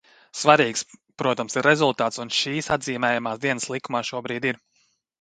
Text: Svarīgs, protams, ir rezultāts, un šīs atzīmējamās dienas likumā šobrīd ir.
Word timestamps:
Svarīgs, 0.43 0.81
protams, 1.23 1.59
ir 1.61 1.69
rezultāts, 1.71 2.21
un 2.25 2.33
šīs 2.39 2.73
atzīmējamās 2.79 3.45
dienas 3.47 3.73
likumā 3.77 4.07
šobrīd 4.13 4.53
ir. 4.55 4.65